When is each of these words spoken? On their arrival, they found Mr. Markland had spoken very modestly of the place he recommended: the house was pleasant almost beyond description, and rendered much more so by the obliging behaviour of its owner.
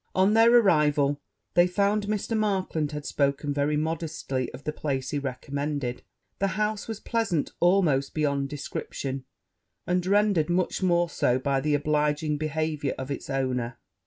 On 0.15 0.33
their 0.33 0.51
arrival, 0.51 1.21
they 1.53 1.67
found 1.67 2.07
Mr. 2.07 2.35
Markland 2.35 2.91
had 2.91 3.05
spoken 3.05 3.53
very 3.53 3.77
modestly 3.77 4.51
of 4.51 4.63
the 4.63 4.73
place 4.73 5.11
he 5.11 5.19
recommended: 5.19 6.01
the 6.39 6.47
house 6.57 6.87
was 6.87 6.99
pleasant 6.99 7.51
almost 7.59 8.15
beyond 8.15 8.49
description, 8.49 9.25
and 9.85 10.03
rendered 10.07 10.49
much 10.49 10.81
more 10.81 11.07
so 11.07 11.37
by 11.37 11.59
the 11.61 11.75
obliging 11.75 12.39
behaviour 12.39 12.95
of 12.97 13.11
its 13.11 13.29
owner. 13.29 13.77